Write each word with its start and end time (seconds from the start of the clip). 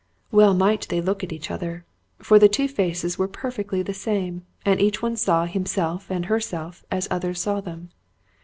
Well 0.31 0.55
might 0.55 0.87
they 0.89 0.99
look 0.99 1.23
at 1.23 1.31
each 1.31 1.51
other; 1.51 1.85
for 2.17 2.39
the 2.39 2.49
two 2.49 2.67
faces 2.67 3.19
were 3.19 3.27
perfectly 3.27 3.83
the 3.83 3.93
same, 3.93 4.47
and 4.65 4.81
each 4.81 5.03
one 5.03 5.15
saw 5.15 5.45
himself 5.45 6.09
and 6.09 6.25
herself 6.25 6.83
as 6.89 7.07
others 7.11 7.39
saw 7.39 7.61
them. 7.61 7.91